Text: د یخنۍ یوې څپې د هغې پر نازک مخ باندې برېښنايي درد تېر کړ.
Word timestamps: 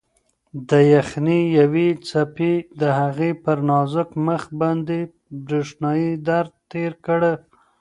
د 0.69 0.71
یخنۍ 0.93 1.41
یوې 1.59 1.89
څپې 2.07 2.53
د 2.79 2.81
هغې 2.99 3.31
پر 3.43 3.57
نازک 3.69 4.09
مخ 4.25 4.43
باندې 4.61 4.99
برېښنايي 5.45 6.11
درد 6.27 6.51
تېر 6.71 6.91
کړ. 7.05 7.19